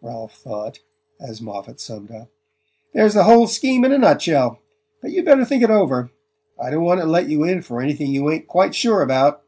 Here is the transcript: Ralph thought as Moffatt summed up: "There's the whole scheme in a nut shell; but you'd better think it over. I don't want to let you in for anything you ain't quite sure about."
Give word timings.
Ralph 0.00 0.36
thought 0.42 0.78
as 1.20 1.42
Moffatt 1.42 1.78
summed 1.78 2.10
up: 2.10 2.30
"There's 2.94 3.12
the 3.12 3.24
whole 3.24 3.46
scheme 3.46 3.84
in 3.84 3.92
a 3.92 3.98
nut 3.98 4.22
shell; 4.22 4.60
but 5.02 5.10
you'd 5.10 5.26
better 5.26 5.44
think 5.44 5.62
it 5.62 5.68
over. 5.68 6.10
I 6.58 6.70
don't 6.70 6.84
want 6.84 7.02
to 7.02 7.06
let 7.06 7.28
you 7.28 7.44
in 7.44 7.60
for 7.60 7.82
anything 7.82 8.10
you 8.10 8.30
ain't 8.30 8.46
quite 8.48 8.74
sure 8.74 9.02
about." 9.02 9.42